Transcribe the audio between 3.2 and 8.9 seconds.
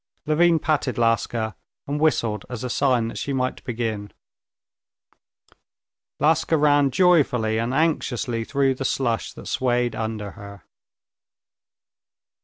might begin. Laska ran joyfully and anxiously through the